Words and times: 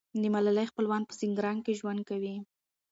د 0.21 0.23
ملالۍ 0.33 0.65
خپلوان 0.71 1.01
په 1.05 1.13
سینګران 1.19 1.57
کې 1.65 1.77
ژوند 1.79 2.01
کوي. 2.09 2.35